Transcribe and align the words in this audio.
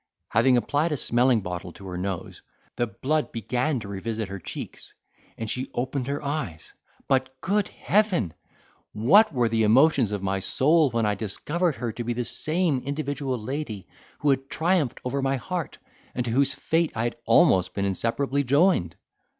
Having 0.29 0.57
applied 0.57 0.91
a 0.91 0.97
smelling 0.97 1.41
bottle 1.41 1.71
to 1.73 1.85
her 1.85 1.95
nose, 1.95 2.41
the 2.75 2.87
blood 2.87 3.31
began 3.31 3.79
to 3.79 3.87
revisit 3.87 4.29
her 4.29 4.39
cheeks, 4.39 4.95
and 5.37 5.47
she 5.47 5.69
opened 5.75 6.07
her 6.07 6.19
eyes; 6.23 6.73
but, 7.07 7.39
good 7.39 7.67
heaven! 7.67 8.33
what 8.93 9.31
were 9.31 9.47
the 9.47 9.61
emotions 9.61 10.11
of 10.11 10.23
my 10.23 10.39
soul, 10.39 10.89
when 10.89 11.05
I 11.05 11.13
discovered 11.13 11.75
her 11.75 11.91
to 11.91 12.03
be 12.03 12.13
the 12.13 12.25
same 12.25 12.79
individual 12.79 13.37
lady 13.37 13.85
who 14.17 14.31
had 14.31 14.49
triumphed 14.49 14.99
over 15.05 15.21
my 15.21 15.35
heart, 15.35 15.77
and 16.15 16.25
to 16.25 16.31
whose 16.31 16.55
fate 16.55 16.91
I 16.95 17.03
had 17.03 17.17
almost 17.27 17.75
been 17.75 17.85
inseparably 17.85 18.43
joined! 18.43 18.95